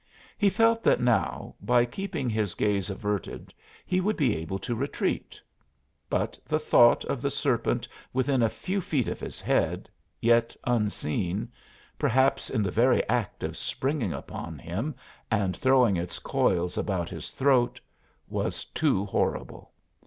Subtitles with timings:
[0.35, 3.53] He felt that now, by keeping his gaze averted,
[3.85, 5.39] he would be able to retreat.
[6.09, 9.87] But the thought of the serpent within a few feet of his head,
[10.19, 11.51] yet unseen
[11.99, 14.95] perhaps in the very act of springing upon him
[15.29, 17.79] and throwing its coils about his throat
[18.27, 19.71] was too horrible!